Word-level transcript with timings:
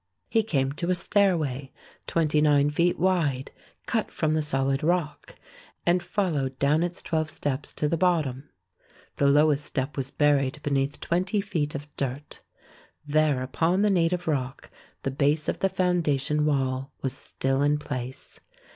He 0.31 0.41
came 0.41 0.71
to 0.71 0.89
a 0.89 0.95
stairway 0.95 1.71
twenty 2.07 2.41
nine 2.41 2.71
feet 2.71 2.97
wide, 2.97 3.51
cut 3.85 4.09
from 4.11 4.33
the 4.33 4.41
solid 4.41 4.81
rock, 4.81 5.35
and 5.85 6.01
followed 6.01 6.57
down 6.57 6.81
its 6.81 7.03
twelve 7.03 7.29
steps 7.29 7.71
to 7.73 7.87
the 7.87 7.97
bottom; 7.97 8.49
the 9.17 9.27
lowest 9.27 9.63
step 9.63 9.95
was 9.95 10.09
buried 10.09 10.59
beneath 10.63 10.99
twenty 11.01 11.39
feet 11.39 11.75
of 11.75 11.87
dirt. 11.97 12.41
There 13.05 13.43
upon 13.43 13.83
the 13.83 13.91
native 13.91 14.27
rock 14.27 14.71
the 15.03 15.11
base 15.11 15.47
of 15.47 15.59
the 15.59 15.69
foundation 15.69 16.47
wall 16.47 16.91
was 17.03 17.15
still 17.15 17.61
in 17.61 17.77
place. 17.77 18.39